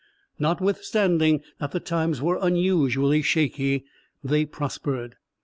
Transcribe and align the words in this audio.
Notwithstanding 0.39 1.43
that 1.59 1.73
the 1.73 1.79
times 1.79 2.23
were 2.23 2.39
unusually 2.41 3.21
"shaky," 3.21 3.85
they 4.23 4.47
prospered. 4.47 5.15